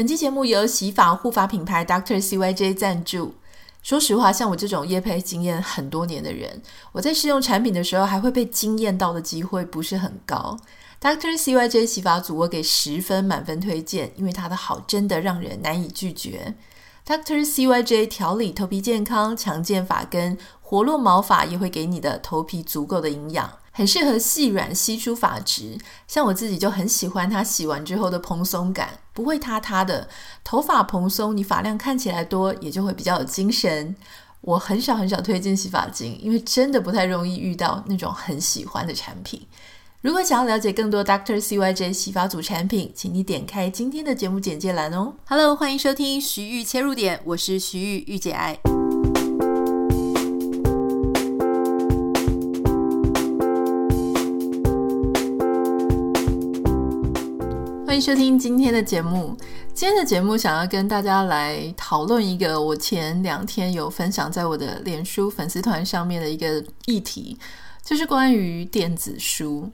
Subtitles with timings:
[0.00, 3.34] 本期节目由洗发护发品牌 Doctor CYJ 赞助。
[3.82, 10.56] 说实话，像我这种业配经验很多年的人，我在试用产品的时候还会被惊艳到的机会不是很高。
[11.02, 16.54] Doctor CYJ 洗发组我给十分满分推荐，因为它的好真的让人难以拒绝。
[17.06, 23.52] Doctor CYJ 调理头皮健康、强健发根、活络毛发，也会给你的头皮足够的营养。
[23.72, 30.08] 很适合细软稀疏发质，像我自己就很喜欢它洗完之后的蓬松感，不会塌塌的。
[30.42, 33.94] 头发蓬松，你发量看起来多，也就会比较有精神。
[34.40, 39.46] 我很少很少推荐洗发精，因为真的不太容易遇到那种很喜欢的产品。
[40.00, 41.38] 如果想要了解更多 Dr.
[41.38, 45.12] CYJ 洗发组产品，请你点开今天的节目简介栏哦。
[45.26, 48.79] Hello，欢迎收听徐玉切入点，我是徐玉，御姐爱。
[57.90, 59.36] 欢迎收听今天的节目。
[59.74, 67.36] 今天的节目想要跟大家来讨论一个我前两天有分享在我的脸书粉丝团上面的一个议题，
[67.82, 69.68] 就是关于电子书。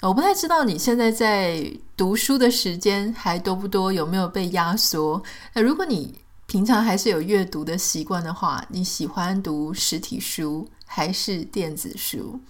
[0.00, 1.64] 我不太知道你现在在
[1.96, 5.22] 读书的时间还多不多，有没有被压缩？
[5.54, 6.12] 那如果你
[6.46, 12.40] 平常还是有阅读的习惯的话，你喜欢读实体书还是电子书？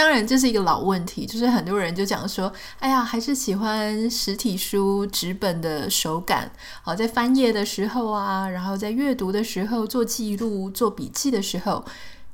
[0.00, 11.84] 当然，这是一个老问题，就是很多人就讲说，哎呀，还是喜欢实体书纸本的手感，好，在翻页的时候啊，然后在阅读的时候做记录、做笔记的时候，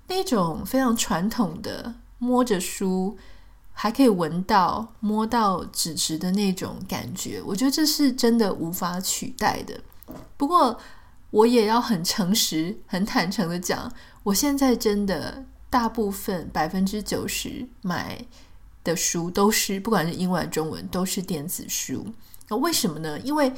[0.06, 3.19] 那种非常传统的摸着书，
[3.73, 9.80] 还可以闻到、摸到纸质的那种感觉，我觉得这是真的无法取代的。
[10.36, 10.78] 不过，
[11.33, 13.92] 我也要很诚实、很坦诚的讲，
[14.23, 15.45] 我现在真的。
[15.77, 18.25] 大部分百分之九十买
[18.83, 22.07] 的书都是，不管是英文中文，都是电子书。
[22.49, 23.21] 那为什么呢？
[23.21, 23.53] 因为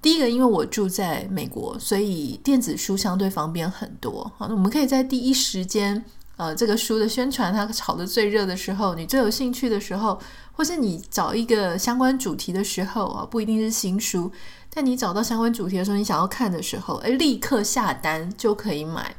[0.00, 4.32] 第一个，因为我住在美国，所以电子书相对方便很多。
[4.38, 6.02] 好，那我们可以在第一时间，
[6.38, 10.18] 呃，这个书的宣传它炒得最热的时候，你最有兴趣的时候，
[10.52, 14.32] 或是你找一个相关主题的时候啊，不一定是新书，
[14.72, 19.14] 但你找到相关主题的时候，你想要看的时候，哎，立刻下单就可以买。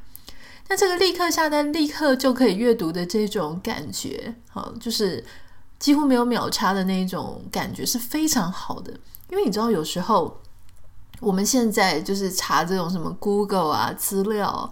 [0.71, 5.21] 那这个立刻下单、立刻就可以阅读的这种感觉，好，就是
[5.77, 8.93] 几乎没有秒差的那种感觉是非常好的。
[9.29, 10.39] 因为你知道，有时候
[11.19, 14.71] 我们现在就是查这种什么 Google 啊资料，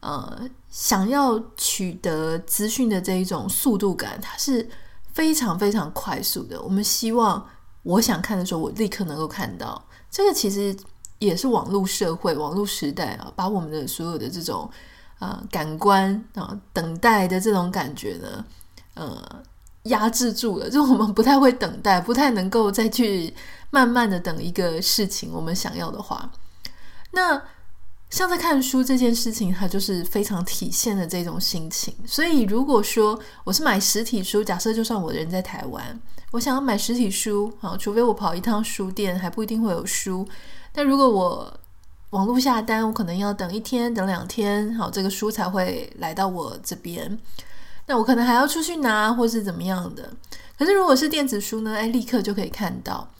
[0.00, 4.66] 呃，想要取得资讯的这一种速度感，它是
[5.12, 6.62] 非常非常快速的。
[6.62, 7.46] 我们希望
[7.82, 9.84] 我想看的时候，我立刻能够看到。
[10.10, 10.74] 这个其实
[11.18, 14.70] 也是网络社会、网络时代啊，把我们的所有的这种。
[15.18, 18.44] 啊、感官啊、等待的这种感觉呢，
[18.94, 19.42] 呃，
[19.84, 23.32] 压制住了， 就我们不太会等待，不太能够再去
[23.70, 26.30] 慢慢的等一个事情，我们想要的话，
[27.12, 27.42] 那
[28.10, 31.92] 像在看书这件事情，它就是非常体现的这种心情。
[32.06, 40.24] 所以，如果说我是买实体书，假设就算我人在台湾，我想要买实体书，啊，除非我跑一趟书店，还不一定会有书。
[40.72, 41.60] 但如果我
[42.14, 47.18] 网络下单，我可能要等一天、等两天，好，这个书才会来到我这边。
[47.88, 50.12] 那我可能还要出去拿，或是怎么样的。
[50.56, 51.74] 可是如果是电子书呢？
[51.74, 53.10] 哎，立刻就可以看到。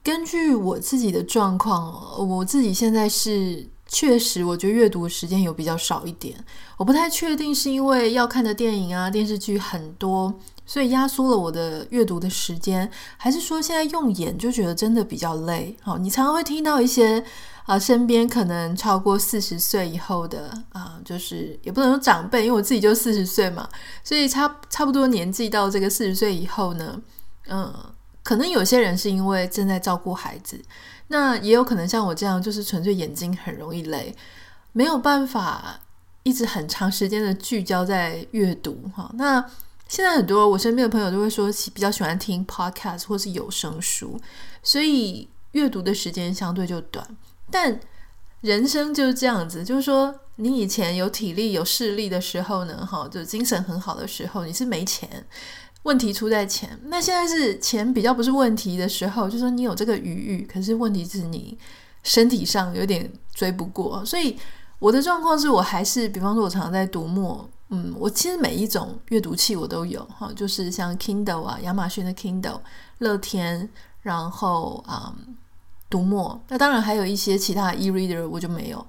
[0.00, 1.92] 根据我自己的状况，
[2.24, 6.36] 我自己现在是确实，我觉得阅读时间有比较少一点。
[6.76, 10.32] 我不太确定是因为要看的电影啊、电视剧很多，
[10.64, 15.76] 所以压缩了我的阅读的时间，还是说现在用眼就觉得真的比较累？
[15.82, 17.24] 好，你常常会听到一些。
[17.66, 23.68] 啊，身边可能超过四十岁以后的啊，就是也不能说长辈，因为我自己就四十岁嘛，
[24.04, 27.02] 所以差差不多年纪到这个四十岁以后呢，
[27.48, 27.74] 嗯，
[28.22, 30.62] 可能有些人是因为正在照顾孩子，
[31.08, 34.14] 那也有可能像我这样，就是纯粹眼睛很容易累，
[34.72, 35.80] 没有办法
[36.22, 39.10] 一直很长时间的聚焦在阅读哈。
[39.14, 39.44] 那
[39.88, 44.20] 现在很多我身边的朋友都会说，比较喜欢听 podcast 或是有声书，
[44.62, 47.04] 所以阅读的时间相对就短。
[47.50, 47.78] 但
[48.42, 55.26] 人生就是这样子，就是说，你以前有体力、有视力的时候呢，哈，就精神很好的时候，你是没钱，
[55.84, 56.78] 问题出在钱。
[56.84, 61.58] 那现在是钱比较不是问题的时候，就说你有这个余裕，可是问题是你
[62.02, 64.04] 身体上有点追不过。
[64.04, 64.36] 所以
[64.78, 72.60] 我的状况是我还是，比方说，我常常在读墨，嗯，我其实每一种阅读器我都有，哈，就是像 Kindle 啊，亚马逊的 Kindle、
[72.98, 73.68] 乐天，
[74.02, 75.14] 然后啊。
[75.26, 75.36] 嗯
[75.88, 78.86] 读墨，那当然还有一些其他 e-reader 我就没有。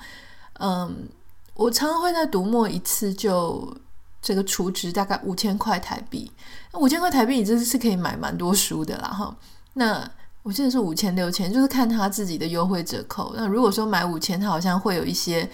[0.59, 1.07] 嗯，
[1.53, 3.71] 我常常会在读墨一次就
[4.19, 6.31] 这个储值大概五千块台币。
[6.73, 9.35] 那五千块台币，你这是可以买蛮多书的啦哈。
[9.73, 10.09] 那
[10.41, 13.31] 我记得是五千六千，就是看他自己的优惠折扣。
[13.35, 15.47] 那如果说买五千，他好像会有一些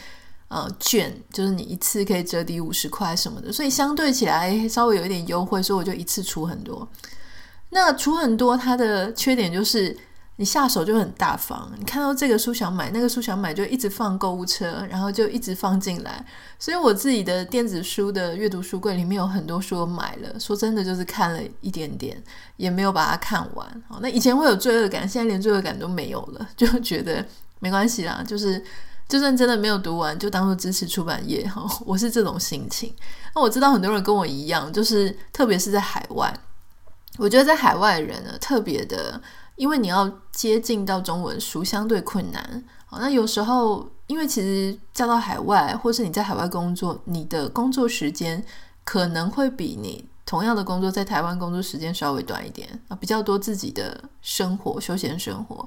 [0.47, 6.87] 呃券，就是你一次可以折抵五十块什么的，所以相对起来稍微有一点优惠，所以我就一次出很多。
[7.71, 9.97] 那出很多，它的缺点就是。
[10.37, 16.25] 你下手就很大方，你看到这个书想买，那个书想买，就一直放购物车，然后就一直放进来。
[16.57, 22.19] 所以我自己的电子书的阅读书柜里面有很多书买了，说真的就是看了一点点，
[22.57, 23.83] 也没有把它看完。
[23.87, 27.23] 好，那以前会有罪恶感，现在连罪恶感都没有了，就觉得
[27.59, 28.59] 没关系啦，就是
[29.07, 31.63] 就算真的没有读完，就当做支持出版业哈。
[31.85, 32.91] 我是这种心情。
[33.35, 36.33] 那我知道很多人跟我一样，就是特别是在海外，
[37.19, 39.21] 我觉得在海外人呢，特别的。
[39.63, 48.43] 因为你要接近到中文书相对困难，好，那有时候因为其实嫁到海外，或是你在海外工作，你的工作时间
[48.83, 55.65] 可能会比你同样的工作在台湾工作时间稍微短一点啊，比较多自己的生活、休闲生活。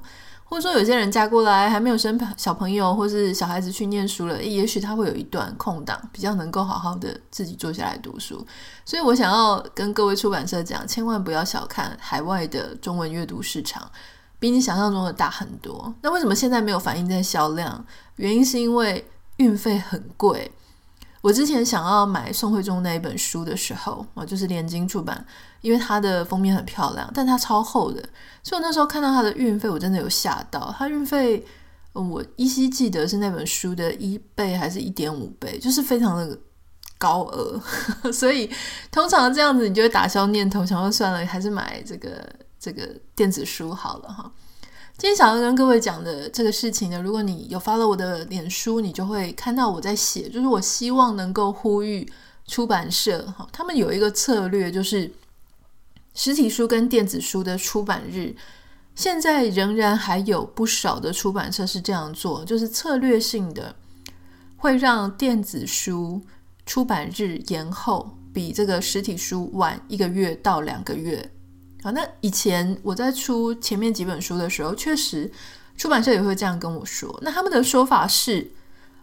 [0.49, 8.45] 或者说有些人嫁过来还没有生小朋友，或是小孩子去念书了，也许他会有一段空档，比较能够好好的自己坐下来读书。
[8.85, 13.91] 所以我想要跟各位出版社讲，千万不要小看海外的中文阅读市场，
[14.39, 15.93] 比你想象中的大很多。
[16.01, 17.85] 那为什么现在没有反映在销量？
[18.15, 19.05] 原因是因为
[19.35, 20.49] 运费很贵。
[21.21, 25.25] 我之前想要买宋徽宗那一本书的时候，啊，就是联经出版，
[25.61, 28.01] 因为它的封面很漂亮，但它超厚的，
[28.43, 30.73] 所以我那时候看到它的运费，我真的有吓到。
[30.77, 31.45] 它运费，
[31.93, 36.37] 我依稀记得是那本书的一倍还是一点五倍，就是非常的
[36.97, 37.61] 高额，
[38.11, 38.49] 所以
[38.91, 42.27] 通常这样子，你就会打消念头，想说算了，还是买这个
[42.59, 44.31] 这个电子书好了哈。
[44.97, 52.11] 今天想要跟各位讲的这个事情呢，如果你有 follow 我的脸书，你就会看到我在写，就是我希望能够呼吁
[52.47, 55.11] 出版社哈，他们有一个策略，就是
[56.17, 58.35] 实体书跟电子书的出版日，
[58.95, 63.75] 现在仍然还有不少的出版社是这样做，就是策略性的
[64.55, 66.19] 会让电子书
[66.65, 71.31] 出版日延后，比这个实体书晚一个月到两个月。
[71.83, 75.31] 好，那以前我在出前面几本书的时候，确实
[75.77, 77.15] 出版社也会这样跟我说。
[77.21, 78.51] 那他们的说法是，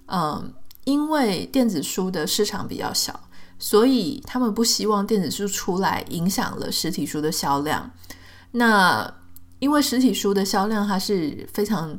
[0.06, 0.52] 嗯，
[0.82, 3.28] 因为电子书的市场比较小，
[3.59, 7.91] 所以他们不希望电子书出来影响了实体书的销量。
[8.53, 9.12] 那
[9.59, 11.99] 因为实体书的销量它是非常。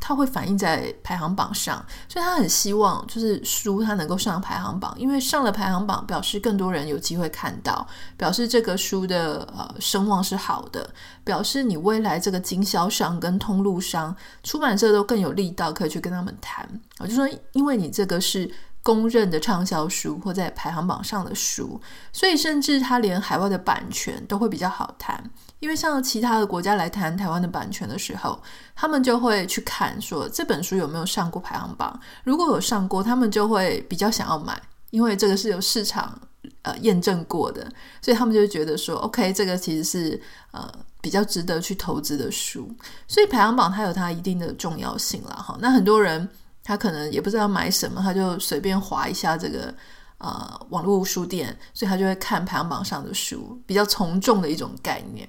[0.00, 10.92] 它会反映在排行榜上，所以他很希望就是书它能够上排行榜，因为上了排行榜表示更多人有机会看到，表示这个书的呃声望是好的，
[11.24, 16.68] 表示你未来这个经销商跟通路商、出版社都更有力道可以去跟他们谈。
[16.98, 18.50] 我就说，因为你这个是。
[18.82, 21.80] 公认的畅销书或在排行榜上的书，
[22.12, 25.22] 所以甚至他连海外的版权都会比较好谈，
[25.60, 28.40] 因为像其他的国家来谈台湾的版权的时候，
[28.74, 34.58] 他们就会去看说这本书有没有上过排行榜，如果有上过，他们就会比较想要买，
[34.90, 36.18] 因为这个是有市场
[36.62, 37.70] 呃验证过的，
[38.00, 40.18] 所以他们就觉得说，OK，这个其实是
[40.52, 40.66] 呃
[41.02, 42.74] 比较值得去投资的书，
[43.06, 45.58] 所以排行榜它有它一定的重要性了哈。
[45.60, 46.26] 那很多人。
[46.68, 49.74] 他可能也不知道买什么，他就随便划一下这个
[50.18, 55.26] 呃网络书店，所以他就会看排行榜上的书，比较从众的一种概念。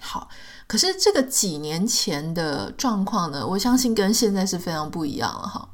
[0.00, 0.26] 好，
[0.66, 5.68] 可是这个几年前的状况呢，我相信跟现在是非常不一样了哈。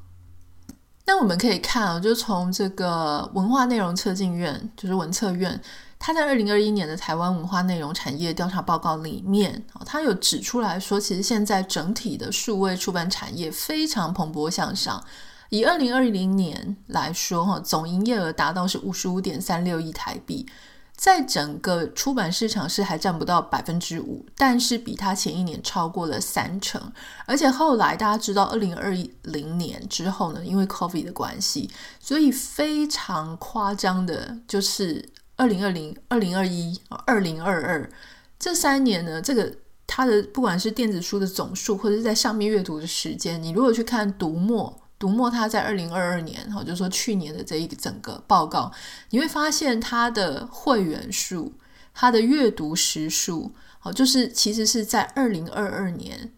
[1.07, 5.61] 那我们可以看啊，就从这个文化内容测进院，就是文测院。
[6.07, 15.03] 他在二零二一年的台湾文化内容产业调查报告里面，他有指出来说，其实现在整体的数位出版产业非常蓬勃向上。
[15.49, 20.47] 以二零二零年来说，哈，总营业额达到是五十五点三六亿台币，
[20.95, 26.93] 在整个出版市场是还占不到百分之五，但是比他前一年超过了三成。
[27.25, 35.09] 而且后来大家知道，二零二零年之后呢，因为 COVID 的关系，所以非常夸张的就是。
[35.37, 37.91] 二零二零、二零二一、二零二二
[38.39, 39.53] 这三年呢，这个
[39.87, 48.73] 它的不管是电子书的总数，或者是在上面阅读的时间，你如果去看读墨，读墨它在二零二二年，哈，就是说去年的这一整个报告，
[49.11, 51.55] 你会发现它的会员数、
[51.93, 56.33] 它的阅读时数，好，就是其实是在二零二二年。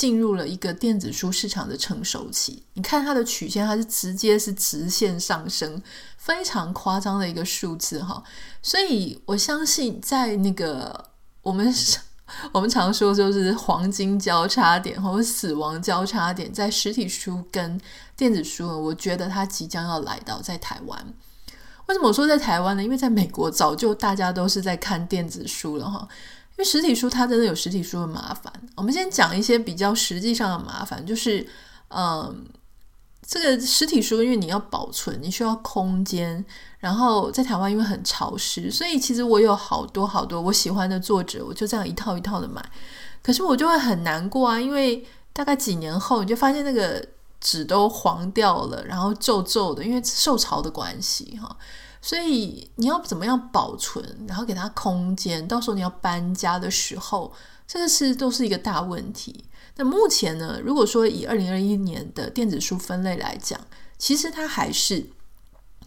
[0.00, 5.82] 进入了一个电子书市场的成熟期，你看它的曲线，它是直接是直线上升，
[6.16, 8.22] 非常夸张的一个数字哈。
[8.62, 11.04] 所以我相信，在那个
[11.42, 11.70] 我们
[12.50, 17.78] 我们常说就是黄金交叉点或者死亡交叉点，在实体书跟
[18.16, 21.14] 电子书，我觉得它即将要来到在台湾。
[21.88, 22.82] 为什么我说在台湾呢？
[22.82, 26.08] 因为在美国早就大家都是在看电子书了哈。
[26.60, 28.52] 因为实体书它真的有实体书的麻烦。
[28.76, 31.46] 我们先讲一些比较实际上的麻烦，就是
[31.88, 32.44] 嗯。
[33.26, 36.44] 这个实体书，因为你要保存，你需要空间。
[36.80, 42.60] 然后在台湾，因为很潮湿，所以其实我有好多好多我喜欢的作者，我就这样一套一套的买。
[43.22, 47.06] 可是我就会很难过啊，因为大概几年后，你就发现那个
[47.40, 51.56] 纸都黄掉了，然后皱皱的，因为受潮的关系哈。
[52.02, 57.32] 所以你要怎么样保存，然后给它空间，到时候你要搬家的时候，
[57.66, 59.44] 这个是都是一个大问题。
[59.76, 63.60] 那目前呢，如果说以二零二一年的电子书分类来讲，
[63.98, 65.06] 其实它还是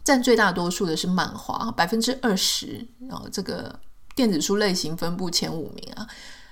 [0.03, 2.87] 占最大多数的是漫画，百分之二十。
[3.09, 3.79] 然后这个
[4.15, 6.07] 电子书类型分布前五名啊，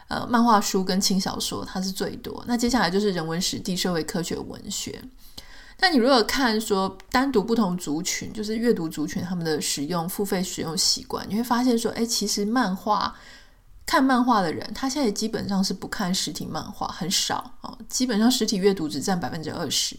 [0.07, 2.43] 呃，漫画书跟轻小说它是最多。
[2.47, 5.01] 那接下来就是人文史地、社会科学、文学。
[5.81, 13.13] 那你如果看说单独不同族群，就是阅读族群他们的使用付费使用习惯，你会发现说，哎，其实漫画。
[13.83, 17.77] 看漫画的人，他现在基本上是不看实体漫画，很少哦。
[17.89, 19.97] 基本上实体阅读只占百分之二十，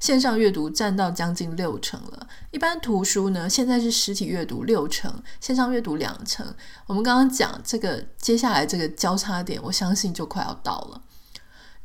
[0.00, 2.26] 线上阅读占到将近六成了。
[2.52, 6.46] 一般图书呢，现在是实体阅读六成，线上阅读两成。
[6.86, 11.02] 我们刚刚讲这个，接下来这个交叉点，我相信就快要到了。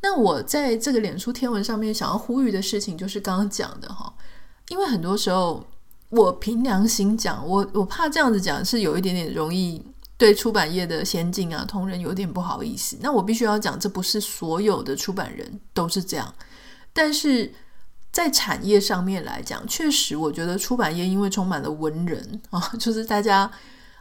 [0.02, 4.14] 那我在这个脸书天文上面想要呼吁的事情，就是刚刚讲的哈，
[4.70, 5.66] 因为很多时候
[6.10, 9.84] 我凭良心讲，我我怕这样子讲是有一点点容易。
[10.20, 12.98] 对出版业的先进啊，同仁有点不好意思。
[13.00, 16.36] 那我必须要讲，这不是所有的出版人都是这样。
[16.92, 17.54] 但是
[18.12, 23.50] 在产业上面来讲，确实我觉得出版业因为充满了文人啊， 就是大家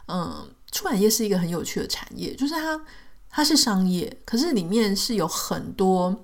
[0.09, 2.77] 嗯，出版业是一个很有趣的产业，就是它
[3.29, 6.15] 它是商业，可是里面是有很多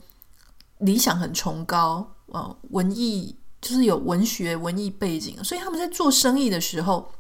[0.79, 7.11] 理想很崇高啊，文艺就是有文学文艺背景，所以他们在做生意的时候。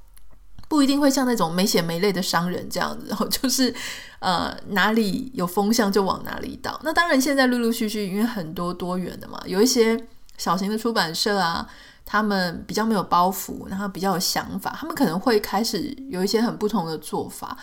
[0.67, 3.73] 不一定会像那种没血没泪的商人这样子，然后就是
[4.17, 6.77] 呃哪里有风向就往哪里倒。
[6.83, 10.07] 那当然，现在陆陆续续因为很多多元的嘛，有一些
[10.39, 11.69] 小型的出版社啊，
[12.03, 17.55] 他们比较没有包袱，然后比较有想法，他们可能会开始有一些很不同的做法。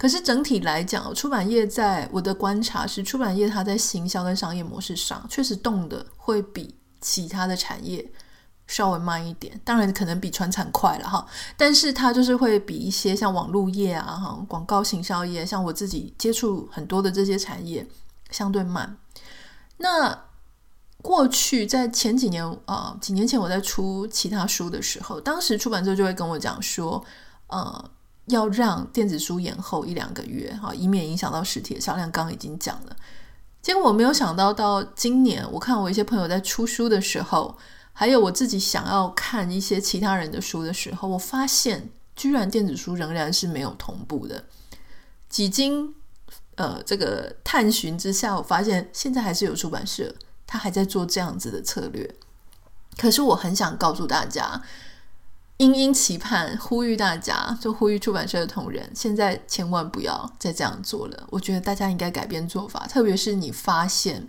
[0.00, 8.10] 可是整体来讲，出版业在我的观察是，出版业它在行销跟商业模式上确实动的会比其他的产业。
[8.66, 11.26] 稍微慢一点，当然可能比传产快了哈，
[11.56, 17.84] 但是它就是会比一些像网络业啊、哈广告行销业，像我自己接触很多的这些产业
[18.30, 18.96] 相对慢。
[19.78, 20.16] 那
[21.02, 27.04] 过去在前几年啊、几年前我在出其他书的时候，当时出版社就会跟我讲说，
[27.48, 27.90] 呃，
[28.30, 32.10] 要让电子书延后一两个月哈，以免影响到实体的销量。
[32.10, 32.96] 刚刚已经讲了，
[33.62, 37.56] 结果我没有想到到今年，我看我一些朋友在出书的时候。
[37.92, 44.44] 还有我自己想要看一些其他人的书的时候，我发现居然电子书仍然是没有同步的。
[45.28, 45.92] 几经
[46.54, 50.14] 呃这个探寻之下，我发现现在还是有出版社，
[50.46, 52.14] 他还在做这样子的策略。
[52.96, 54.62] 可是我很想告诉大家，
[55.60, 61.26] 殷殷期盼，呼吁大家，就呼吁出版社的同仁，现在千万不要再这样做了。
[61.28, 64.26] 我觉得大家应该改变做法，特别是你发现。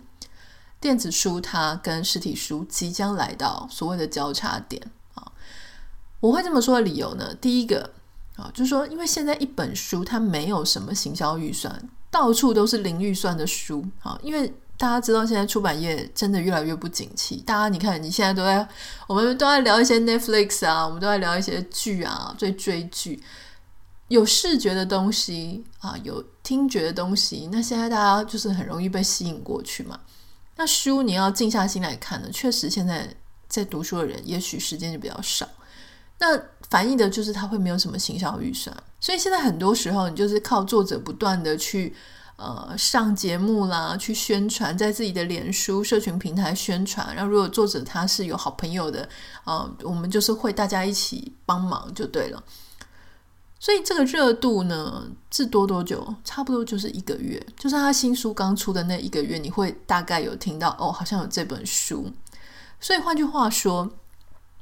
[0.78, 4.82] 电子书它跟实体书即将来到所谓的交叉点
[5.14, 5.32] 啊！
[6.20, 7.90] 我会这么说的理由呢，第一个
[8.36, 14.18] 啊，就是说，因为现在一本书它没有什么行销预算，到处都是零预算的书啊。
[14.22, 18.66] 因为大家知道现在出版业真的越来越不景气，大家你看你现在都在，
[19.06, 23.22] 我们都在聊一些 Netflix 啊，我们都在聊一些剧啊，在追剧，
[24.08, 30.00] 有视觉的东西啊，有听觉的东西，那现在大家就是很容易被吸引过去嘛。
[30.56, 33.08] 那书你要静下心来看呢，确实现在
[33.48, 35.48] 在读书的人也许时间就比较少。
[36.18, 41.94] 那反映的就是他会没有什么行销预算，所以现在很多时候你就是靠作者不断的去
[42.42, 47.14] 呃上节目啦，去宣传，在自己的脸书社群平台宣传。
[47.14, 49.08] 然后如果作者他是有好朋友的，
[49.44, 52.42] 呃，我们就是会大家一起帮忙就对了。
[53.60, 56.12] 所以这个热度呢，至多多久？
[56.24, 62.10] 差不多就是一个月，就是他新书刚出的那一个月，你会大概有听到哦，好像有这本书。
[62.80, 63.88] 所以换句话说，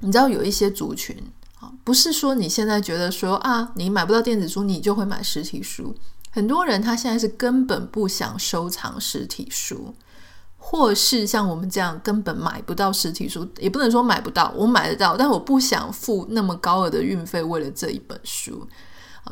[0.01, 1.17] 你知道有一些族群
[1.61, 5.95] 啊，不是说你现在觉得说啊，你买不到电子书，你就会买实体书。
[6.31, 9.95] 很多人他现在是根本不想收藏实体书，
[10.57, 18.67] 或是像我们这样根本买不到实体书，也不能说买不到，我买得到，但我不想付那么高额的运费，为了这一本书。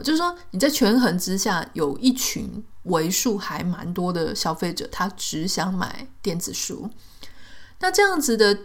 [0.04, 6.88] 就是说，你在权衡之下，有一群为数还蛮多的消费者，他只想买电子书。
[7.80, 8.56] 那这样子的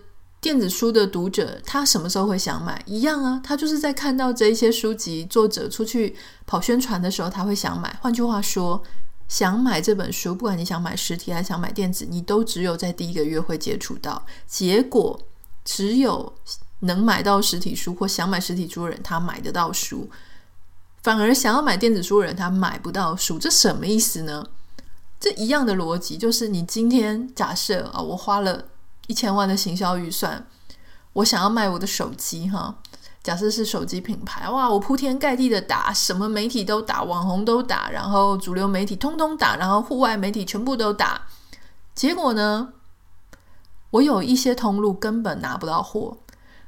[0.43, 2.83] 电子书的读者，他什么时候会想买？
[2.85, 6.13] 一样啊，他就是在看到这一些书籍作者出去
[6.45, 7.97] 跑宣传的时候，他会想买。
[8.01, 8.83] 换句话说，
[9.29, 14.21] 想买这本书，不管你想买实体还是想买电子，你都只有在第一个月会接触到。
[14.45, 15.17] 结果
[15.63, 16.33] 只有
[16.81, 20.09] 能买到实体书或想买实体书的人，他买得到书；
[21.03, 23.39] 反而想要买电子书的人，他买不到书。
[23.39, 24.45] 这什么意思呢？
[25.21, 28.65] 这一样的逻辑就是，你今天假设啊，我花了
[29.07, 30.45] 一千万的行销预算，
[31.13, 32.75] 我想要卖我的手机哈。
[33.21, 41.21] 假设是手机品牌，哇，我铺天盖地的打，什么媒体都打，网红都打，然后主流媒体通通打，然后户外媒体全部都打。
[41.95, 42.73] 结果呢，
[43.91, 46.17] 我有一些通路根本拿不到货。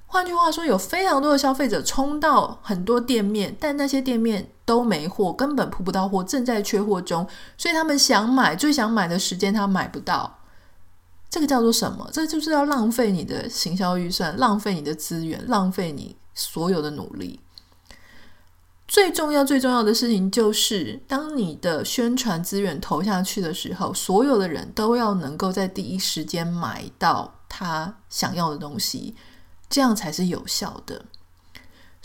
[0.08, 7.28] 换句话说，有非常多的消费者冲到很多店面，但那些店面都没货，根本铺不到货，正在缺货中，
[7.58, 10.40] 所以他们想买，最想买的时间他买不到。
[11.36, 12.10] 这个叫做什么？
[12.14, 16.16] 这就是要浪费你的行销预算，浪费你的资源，浪费你。
[16.34, 17.42] 所有的努力，
[18.88, 29.14] 最重要、最重要的事情就是，当你的宣传资源投下去的时候，所有的人都要能够在第一时间买到他想要的东西，
[29.70, 31.04] 这样才是有效的。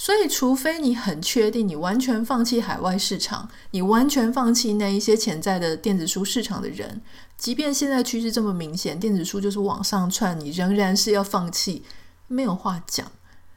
[0.02, 7.02] 所以，除非你很确定，你完全放弃海外市场，你完全放弃那一些潜在的电子书市场的人，
[7.36, 11.84] 即便现在趋势这么明显，电子书就是往上窜，你仍然是要放弃，
[12.28, 13.06] 没有话讲。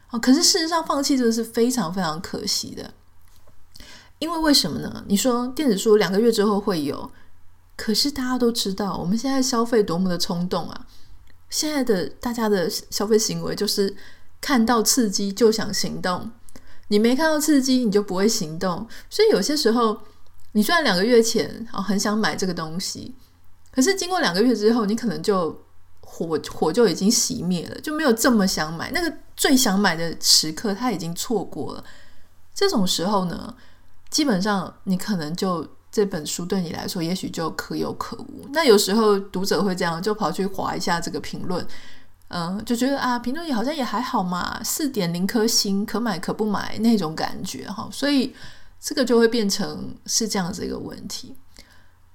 [0.07, 2.93] 啊可是事实上，放弃这个是非常非常可惜的，
[4.19, 5.01] 因为为什么呢？
[5.07, 7.09] 你说电子书两个月之后会有，
[7.77, 10.87] 可是大家都知道，我们现在消费多么的冲动啊！
[11.49, 13.95] 现在的大家的消费行为就是
[14.43, 16.29] 看到刺激就想行动，
[16.89, 19.97] 你没看到刺激你就不会行动，所以有些时候，
[20.51, 23.15] 你虽然两个月前啊很想买这个东西，
[23.71, 25.57] 可是经过两个月之后，你可能就。
[26.05, 28.91] 火火就已经熄灭了，就没有这么想买。
[28.91, 31.83] 那个最想买的时刻，他已经错过了。
[32.53, 33.51] 这种时候呢，
[34.11, 38.47] 基本上你可能就这本书对你来说，也许就可有可无。
[38.51, 41.65] 那有时候读者会这样，就跑去划一下这个评论，
[42.35, 47.87] 嗯，就觉得啊，评论也好像也还好嘛，四点零颗星，可买可不买那种感觉哈。
[47.91, 48.35] 所以
[48.79, 51.35] 这个就会变成是这样子一个问题。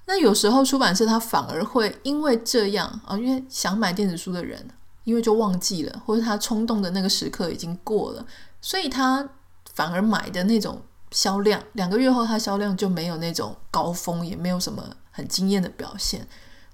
[0.07, 4.69] 那有时候出版社他反而会因为这样啊，因为想买电子书的人，
[5.05, 8.27] 因为就忘记了，或者他冲动的那个时刻已经过了，
[8.61, 9.29] 所以他
[9.75, 16.27] 反而买的那种销量，两个月后他销量就没有那种高峰，也没有什么很惊艳的表现。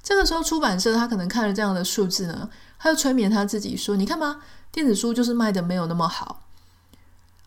[0.05, 6.43] 这个时候出版社他可能看了这样的数字呢，他就催眠他自己说：“你看嘛，电子书就是卖的没有那么好。”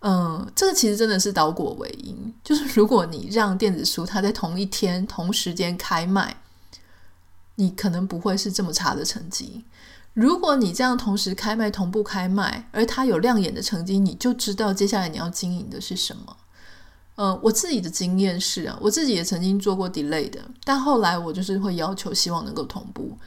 [0.01, 6.37] 嗯，这个其实真的是倒果为因，就是如果你让电子书它在同一天同时间开卖，
[7.55, 9.63] 你可能不会是这么差的成绩。
[10.13, 16.37] 如果你这样同时开卖、同步开卖，而它有亮眼的成绩，你就知道接下来你要经营的是什么。
[17.17, 23.17] 嗯，我自己的经验是啊，我自己也曾经做过 delay 的，但后来我就是会要求希望能够同步。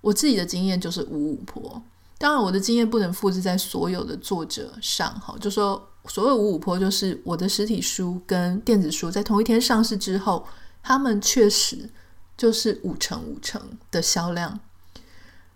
[0.00, 1.82] 我自己的经验就是五五坡，
[2.16, 5.86] 当然我的经验不能复制在所有的作者上，哈，就说。
[6.08, 10.46] 所谓五五坡，就是我的实体书跟电子书在同一天上市之后，
[10.82, 11.90] 他们确实
[12.38, 14.58] 就是五成五成的销量。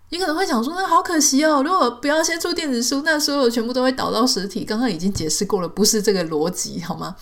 [0.09, 4.63] 你可能会想说，那好可惜哦，如果不要先出电子书，那所有全部都会倒到实体。
[4.63, 7.15] 刚刚已经解释过了，不是这个逻辑，好吗？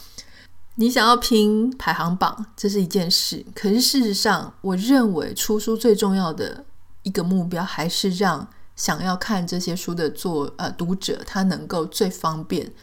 [0.75, 3.45] 你想要拼排行榜，这是一件事。
[3.53, 6.65] 可是事实上，我认为出书最重要的
[7.03, 12.73] 一个目标，还是让想要看这些书的作呃读者，他能够最方便。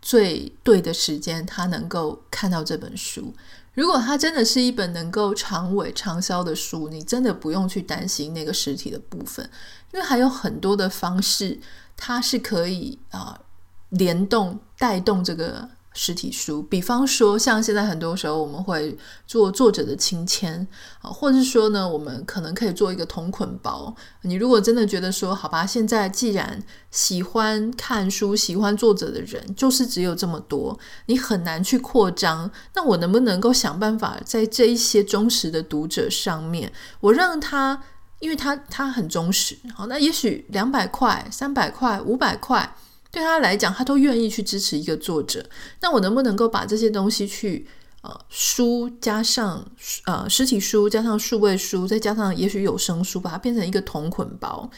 [0.00, 3.34] 最对的时间，他能够看到这本书。
[3.72, 9.48] 如果它真的是一本能够长尾长销的书，你真的不用去担心那个实体的部分，
[9.92, 11.58] 因为还有很多的方式，
[11.96, 13.40] 它是可以啊、
[13.88, 15.68] 联动带动这个。
[15.96, 20.66] 实体书，比方说像现在很多时候我们会做作者的亲签
[21.00, 23.94] 啊，或者是说呢，我们可能可以做一个同捆包。
[24.22, 30.76] 你如果真的觉得说，好吧，现在既然喜欢看书、喜欢作者的人就是只有这么多，
[31.06, 32.50] 你很难去扩张。
[32.74, 37.80] 那我能不能够想办法在这一些忠实的读者上面，我让他，
[38.18, 42.74] 因为他他很忠实，好，那也许两百块、三百块、五百块。
[43.14, 45.48] 对他来讲，他都愿意去支持一个作者。
[45.80, 47.64] 那我能不能够把这些东西去
[48.02, 49.64] 呃书加上
[50.06, 54.68] 呃实体书加上数位书，再加上也许有声书，把它变成一个同捆包，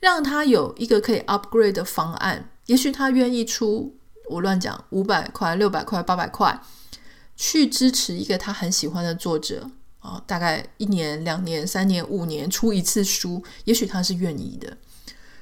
[0.00, 2.50] 让他有一个可以 upgrade 的方案。
[2.66, 3.96] 也许他愿意出
[4.28, 6.60] 我乱讲五百块、六百块、八百块，
[7.36, 14.76] 去支持一个他很喜欢的作者啊、呃，大概一年、两年、三年、五年出一次书，也许他是愿意的。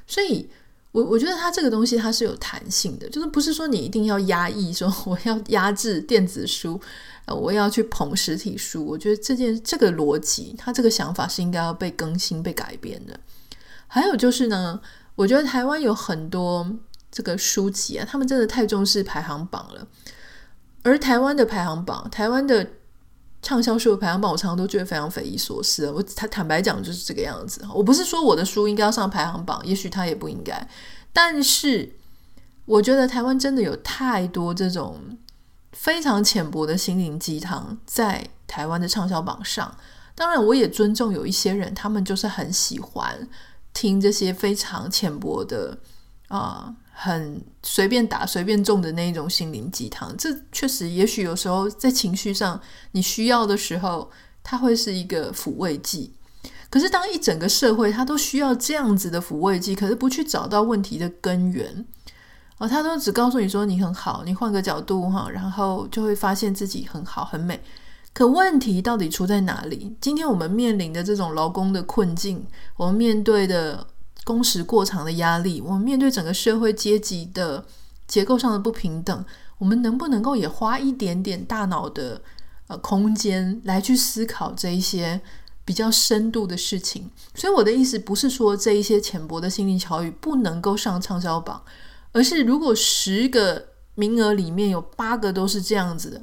[0.07, 0.51] 所以。
[0.92, 6.81] 我我觉得它这个东西它是有弹性的，就是不是说你一定要压抑，说我要压制电子书，
[7.26, 8.85] 我要去捧实体书。
[8.85, 13.18] 我觉得这件这个逻辑，它这个想法是应该要被更新、被改变的。
[13.88, 14.81] 还有就是呢，
[15.14, 16.70] 我觉得台湾有很多
[17.11, 19.87] 这个书籍啊，他们真的太重视排行榜了。
[20.83, 22.66] 而台湾的排行榜，台湾的
[23.42, 25.90] 畅销书的排行榜，我常常都觉得非常匪夷所思。
[25.90, 27.62] 我他坦白讲就是这个样子。
[27.74, 30.68] 我不是说我的书应该要上排行榜，也许他也不应该，
[31.12, 31.96] 但是。
[32.64, 35.18] 我觉得台湾真的有太多这种
[35.72, 39.76] 非常浅薄的心灵鸡汤在台湾的畅销榜上。
[40.14, 43.28] 当然，我也尊重有一些人，他们就是很喜欢
[43.74, 45.76] 听这些非常浅薄的
[46.28, 46.72] 啊、
[47.03, 50.17] 很随便打、随便中的那一种心灵鸡汤。
[50.17, 52.61] 这确实，也许有时候在情绪上
[52.93, 54.09] 你需要的时候，
[54.45, 56.12] 它会是一个抚慰剂。
[56.71, 61.85] 可是，当一整个社会它都需要这样子的抚慰剂，可是不去找到问题的根源。
[62.59, 67.61] 哦，他都只告诉你说你很好，你换个角度哈，然后就会发现自己很好很美。
[68.15, 69.97] 可问题到底出在哪里？
[70.01, 73.85] 今天我们面临的这种劳工的困境，我们面对的
[74.25, 77.65] 工时过长的压力，我们面对整个社会阶级的
[78.07, 79.25] 结构上的不平等，
[79.59, 82.23] 我们能不能够也花一点点大脑的
[82.69, 85.21] 呃空间来去思考这一些
[85.65, 87.11] 比较深度的事情？
[87.35, 91.63] 所以我的意思不是说这一些浅薄的心灵巧语不能够上畅销榜。
[92.13, 96.21] 而是，如果十个名额里面有八个都是这样子的，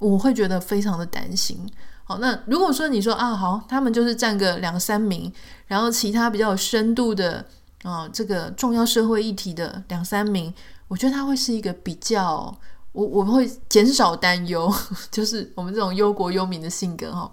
[0.00, 1.64] 我会觉得非常的担心。
[2.08, 5.30] 好，那如果说你说啊，好，他们就是占个两三名，
[5.66, 7.44] 然后其他比较有深度的
[7.82, 10.52] 啊，这个重要社会议题的两三名，
[10.88, 12.58] 我觉得他会是一个比较，
[12.92, 14.72] 我我们会减少担忧，
[15.12, 17.30] 就是我们这种忧国忧民的性格哈，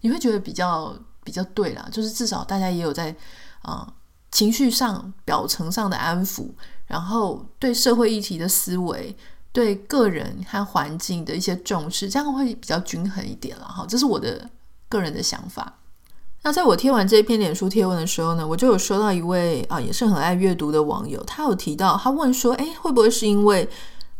[0.00, 3.14] 你会觉得比较比较对啦，就是至少大家也有在
[3.62, 3.86] 啊
[4.32, 6.48] 情绪上、表层上的安抚。
[6.88, 9.14] 然后对社会议题的思维，
[9.58, 13.84] 对个人和环境的一些重视，这样会比较均衡一点了哈。
[13.88, 14.48] 这是我的
[14.88, 15.80] 个人的想法。
[16.44, 23.68] 那在我贴完这一篇脸书贴文的时候呢，我就有收到一位啊，也是很爱阅读的网友，他有提到，他问说，哎，会不会是因为，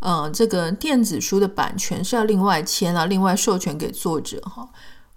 [0.00, 4.68] 呃，这个电子书的版权是要另外签啊，另外授权给作者哈？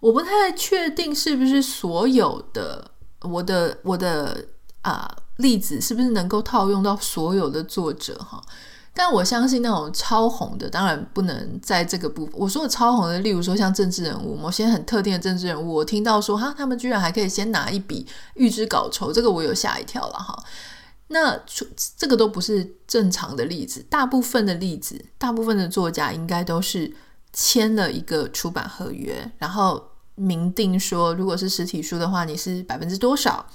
[0.01, 4.45] 我不太确定是不是所有的我的我的
[4.83, 5.09] 啊。
[5.37, 8.39] 例子是不是能够套用到所有的作者哈？
[8.93, 12.35] 但我相信那种超红的，当然不能在这个部分。
[12.37, 20.37] 我说的超红的，例如说像政治人物，某些很特定的政治人物，我听到说哈，他们居然还可以先拿一笔预支稿酬，这个我有吓一跳了哈。
[21.07, 21.37] 那
[21.97, 26.93] 这个都不是正常的例子，大部分的例子，大部分的作家应该都是
[27.33, 29.81] 签了一个出版合约，然后
[30.15, 33.45] 明定说，如果是实体书的话，你是百分之多少。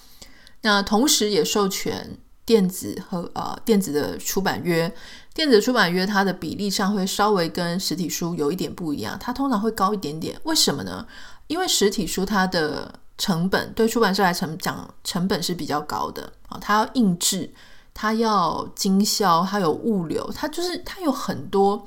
[0.62, 4.92] 那同时也授权电子和呃电子的出版约，
[5.36, 10.40] 电子出版约它的比例上会稍微跟实体书有一点不一样，它通常会高一点点。
[10.44, 11.06] 为什么呢？
[11.46, 17.52] 因为实体书它的成本对出版社来成讲成本是比较高的啊，它要印制，
[17.92, 21.86] 它要经销，它有物流，它就是它有很多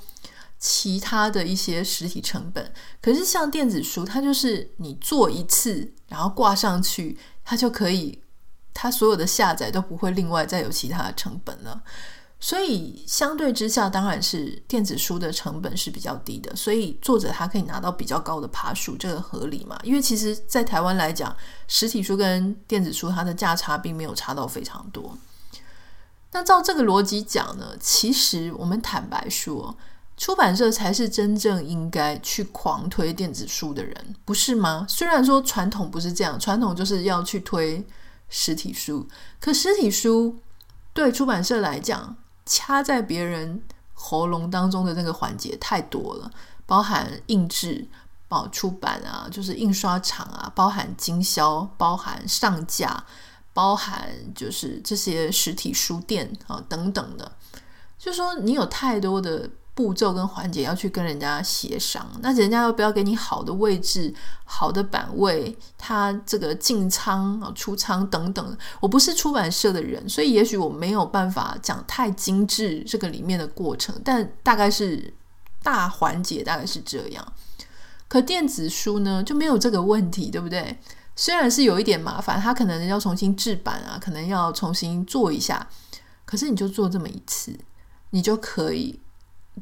[0.60, 2.72] 其他的一些实体成本。
[3.02, 8.22] 可是像电子书，它就是你做一次，然后挂上去，它就可以。
[8.72, 11.82] 它所有的下载都不会另外再有其他的成本了，
[12.40, 19.78] 所以相对之下，当然是电子书的成本是比较低的，所以作者他可以拿到比较高的爬数，这个合理嘛？
[19.84, 21.36] 因为其实，在台湾来讲，
[21.68, 25.18] 实体书跟电子书它的价差并没有差到非常多。
[26.32, 29.76] 那照这个逻辑讲呢，其实我们坦白说，
[30.16, 34.86] 出版社才是真正应该去狂推电子书的人，不是吗？
[34.88, 37.86] 虽然说传统不是这样，传统就是要去推。
[38.32, 39.08] 实体书，
[39.40, 40.38] 可实体书
[40.94, 42.16] 对出版社来讲，
[42.50, 43.62] 掐在别人
[43.94, 46.32] 喉咙当中的那个环节太多了，
[46.66, 47.88] 包含印制、
[48.28, 53.04] 包出版啊，就是印刷厂啊，包含经销，包含上架，
[53.54, 57.32] 包含就是这些实体书店啊等等的，
[58.00, 59.48] 就说你有太多的。
[59.80, 64.14] 步骤跟环节要去跟人家协商，那人家要不要给你好的位置、
[64.44, 65.58] 好的版位？
[65.78, 68.58] 他这个进仓啊、出仓等等。
[68.82, 75.14] 我不是出版社的人，所以也许我没有办法讲太精致这个里面的过程，但大概是
[75.64, 77.34] 大环节大概是这样。
[78.10, 80.78] 可电子书呢就没有这个问题，对不对？
[81.16, 85.66] 虽然是有一点麻烦，他可能要重新制版啊，可能要重新做一下，
[86.26, 87.58] 可是你就做这么一次，
[88.10, 89.00] 你就可以。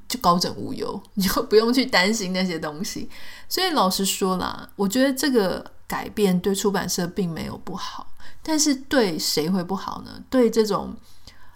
[0.08, 3.10] 就高枕无忧，你就不用去担心那些东西。
[3.50, 8.08] 所以老实说啦，我觉得这个改变对出版社并没有不好，
[8.44, 10.22] 但是对谁会不好呢？
[10.30, 10.96] 对这种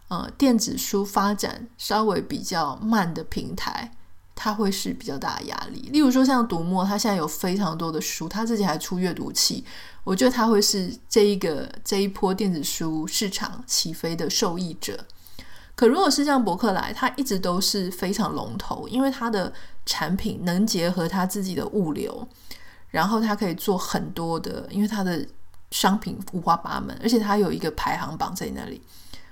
[0.08, 3.92] 呃电子书发展稍微比较慢的平台，
[4.36, 5.90] 它会是比较大的压力。
[5.92, 9.64] 例如说像读墨，它现在有非常多的书，它自己还出阅读器，
[10.04, 15.06] 我觉得它会是这一个这一波电子书市场起飞的受益者。
[15.82, 19.52] 可如果是像博客来，它一直都是非常龙头，因为它的
[19.84, 22.28] 产品能结合它自己的物流，
[22.92, 25.26] 然后它可以做很多的，因为它的
[25.72, 28.80] 商品五花八门，而且它有一个排行榜在那里。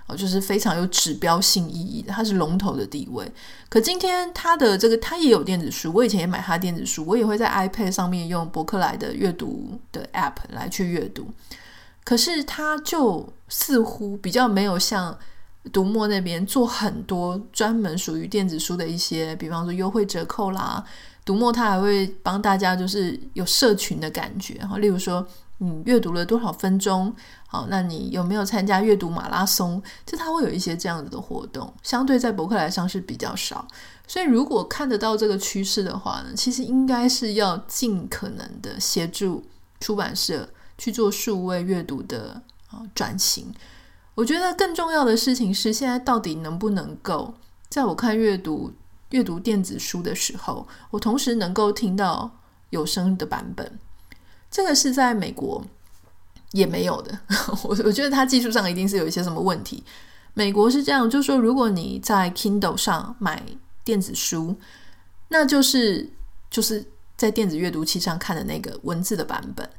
[0.07, 3.31] 哦就是非常有指标性意义的，它是龙头的地位。
[3.69, 11.31] 可今天它的这个，它也有电子书，我以前也买它电子书，我也会在 iPad 上面用博客来的阅读的 App 来去阅读。
[12.03, 15.15] 可是它就似乎比较没有像
[15.71, 20.83] 读墨那边做很多专门属于电子书的一些，比方说优惠折扣啦。
[21.25, 25.27] 读墨它还会帮大家就是有社群的感觉，哈，例如说。
[25.61, 27.13] 你阅读了多少分钟？
[27.45, 29.83] 好，那你有没有参加阅读马拉松？
[30.05, 33.67] 就它会有一些这样子的活动，相对在博客来上是比较少。
[34.07, 39.43] 所以如果看得到这个趋势的话呢，其实应该是要尽可能的协助
[39.81, 42.41] 出版社去做数位阅读的
[42.71, 43.53] 啊转型。
[44.19, 47.33] 我觉得更重要的事情是，现在到底能不能够
[47.69, 48.73] 在我看阅读
[49.11, 52.29] 阅读电子书的时候，我同时能够听到
[52.69, 53.79] 有声的版本。
[54.51, 55.63] 这个是在美国
[56.51, 57.17] 也没有的，
[57.63, 59.81] 我我觉得它技术上一定是有一些什么问题。
[60.33, 63.41] 美国是这样，就是说如果你在 Kindle 上买
[63.85, 64.53] 电子书，
[65.29, 66.09] 那就是
[66.51, 69.69] 就是在电子阅读器上看的那个文字的版本。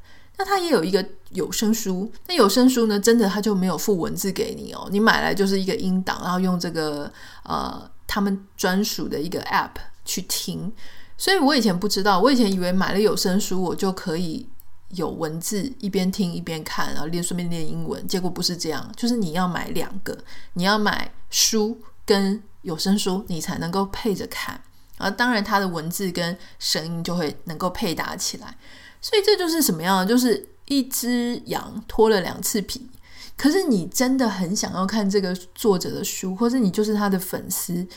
[0.41, 7.11] 那它也有一个有声书，那有声书呢，真的它就没有附文字给你哦，你买来就是一个音档，然后用这个
[7.43, 9.69] 呃他们专属的一个 App
[10.03, 10.73] 去听。
[11.15, 14.49] 所以我以前不知道，我以前以为买了有声书，我就可以。
[14.93, 18.05] 有文字一边听一边看，然后练顺便练英文。
[18.09, 20.17] 结果不是这样，就是你要买两个，
[20.55, 24.61] 你要买书跟有声书，你才能够配着看。
[24.97, 28.57] 而当然，它的文字跟声音就会能够配搭起来。
[29.01, 30.07] 所以这就是什么样？
[30.07, 32.87] 就是一只羊脱了两次皮。
[33.35, 37.87] 可是你真的很想要看这个作者的书，或者你就是他的粉丝，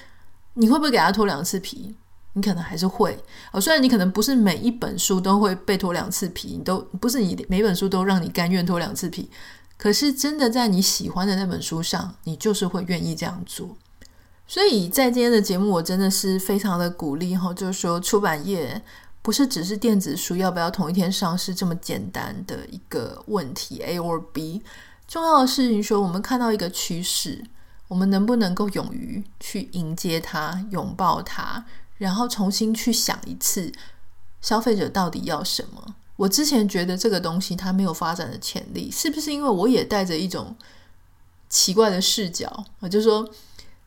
[0.55, 1.95] 你会不会给他脱两次皮？
[2.33, 3.17] 你可能还是会
[3.53, 9.31] 哦，虽然你可能不是每一本书都会被脱两次皮，你都不是你每本书都让你甘愿脱两次皮，
[9.77, 13.77] 可是真的在你喜欢的那本书上，你就是会愿意这样做。
[14.49, 18.83] 所以在今天的节目，我真的是非常的鼓励哈，就是说出版业
[19.25, 24.63] 不是只是电子书要不要同一天上市这么简单的一个问题 A or B，
[25.09, 27.43] 重要的是你说我们看到一个趋势，
[27.89, 31.65] 我们能不能够勇于去迎接它，拥抱它。
[31.97, 33.73] 然后重新去想一次，
[34.43, 35.95] 消费者到底要什么？
[36.17, 40.55] 我之前觉得这个东西它没有发展的潜力，是不是因为我也带着一种
[41.49, 42.67] 奇怪的视角？
[42.81, 43.27] 我就说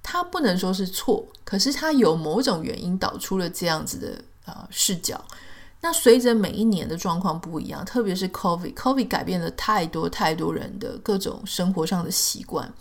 [0.01, 5.23] 它不能说是错，可是它有某种原因导出了这样子的、呃、视角。
[5.81, 12.73] 那随着每一年的状况不一样，特别是 COVID，COVID 改变了太多太多人的各种生活上的习惯。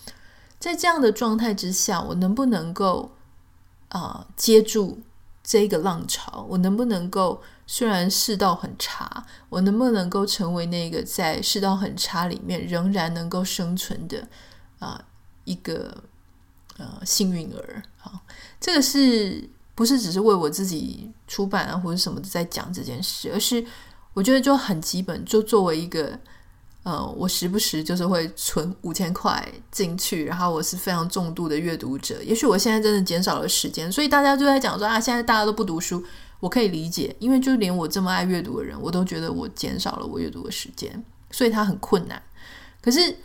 [0.58, 3.12] 在这样的状态之下，我能不能够
[3.90, 4.98] 啊、接住？
[5.48, 7.40] 这个浪潮，我能不能够？
[7.68, 14.26] 虽然世道很差，我能不能够成为那个在世道很差里面仍然能够生存的
[14.78, 15.04] 啊、
[15.44, 16.02] 一个
[16.78, 17.82] 呃幸运儿？
[17.96, 18.20] 好，
[18.60, 23.30] 这个是不是只是为我自己出版啊或者什么的在讲这件事？
[23.32, 23.64] 而是
[24.14, 26.18] 我觉得就很基本，就作为一个。
[26.82, 32.22] 呃，我时不时就是会存五千块进去，然后我是非常重度的阅读者。
[32.22, 36.00] 也许我现在真的减少了时间，所以大家就在讲说啊，现在大家都不读书，
[36.38, 42.22] 我可以理解，因为就连我这么爱阅读的人，我都觉得我减少了我阅读的时间，所以它很困难。
[42.80, 43.16] 可是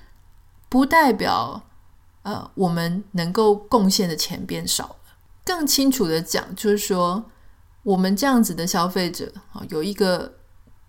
[0.68, 1.62] 不代表
[2.24, 4.96] 呃我们能够贡献的钱变少。
[5.46, 7.24] 更清楚的讲，就是说
[7.84, 10.34] 我们这样子的消费者啊，有一个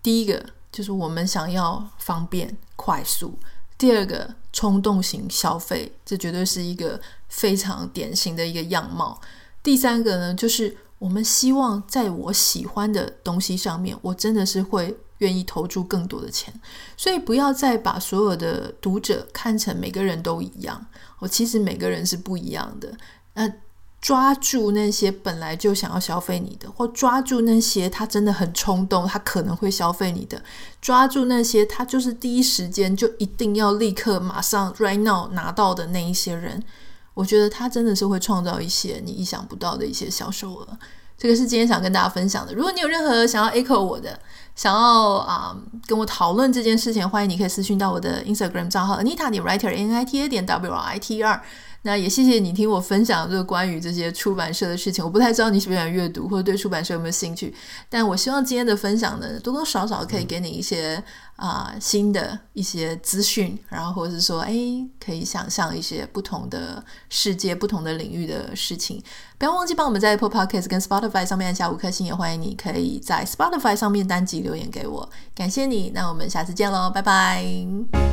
[0.01, 0.43] 第一个。
[0.73, 3.37] 就是我们想要方便快速。
[3.77, 9.21] 第二个，冲动型消费，这绝对是一个非常典型的一个样貌。
[9.61, 16.51] 第三个呢，就是我们希望在我喜欢的东西上面，我真的是会愿意投注更多的钱。
[16.97, 20.83] 所以不要再把所有的读者看成每个人都一样。
[21.19, 22.91] 我其实每个人是不一样的。
[23.35, 23.47] 那
[24.03, 30.43] 抓住那些本来就想要消费你的，或抓住那些他真的很冲动，他可能会消费你的，
[30.81, 36.61] 抓住那些他就是第一时间就一定要立刻马上 right now 拿到的那一些人，
[37.13, 40.67] 我觉得他真的是会创造一些你意想不到的一些销售额。
[41.17, 42.53] 这个是今天想跟大家分享的。
[42.53, 44.19] 如果你有任何想要 echo 我的，
[44.53, 45.55] 想要啊、
[45.87, 51.23] 跟我讨论这件事情，欢迎你可以私讯到我的 Instagram 账号 Anita 点 Writer N I T A 点 W R I T E
[51.23, 51.41] R。
[51.83, 55.03] 那也谢谢你听我分享这个关于这些出版社的事情。
[55.03, 57.53] 我不太知道你喜不喜欢阅读，或者对出版社有没有兴趣，
[57.89, 60.95] 但我希望今天的分享呢，多多少少可以给你一些
[61.35, 64.53] 啊、呃、新的一些资讯，然后或者是说，哎，
[64.97, 69.03] 可以想象一些不同的世界、不同的领域的事情。
[69.37, 75.91] 不要忘记帮我们在 Apple Podcast 跟 Spotify 上面按下五颗星，也欢迎你可以在 Spotify 上面单集留言给我，感谢你。
[75.93, 78.12] 那我们下次见喽，拜拜。